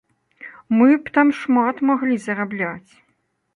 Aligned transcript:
Мы 0.77 0.87
б 1.01 1.13
там 1.17 1.27
шмат 1.41 1.85
маглі 1.91 2.17
зарабляць! 2.27 2.91